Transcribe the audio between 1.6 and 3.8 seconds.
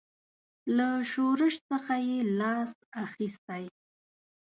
څخه یې لاس اخیستی.